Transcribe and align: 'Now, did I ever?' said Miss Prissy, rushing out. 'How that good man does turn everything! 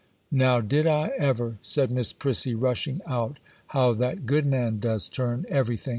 'Now, 0.31 0.61
did 0.61 0.87
I 0.87 1.11
ever?' 1.19 1.59
said 1.61 1.91
Miss 1.91 2.11
Prissy, 2.11 2.55
rushing 2.55 3.01
out. 3.05 3.37
'How 3.67 3.93
that 3.93 4.25
good 4.25 4.47
man 4.47 4.79
does 4.79 5.07
turn 5.07 5.45
everything! 5.47 5.89